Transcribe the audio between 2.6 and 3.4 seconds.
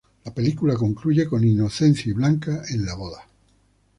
en su boda.